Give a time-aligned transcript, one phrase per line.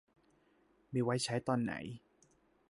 [0.93, 1.73] มีไว้ใช้ตอนไหน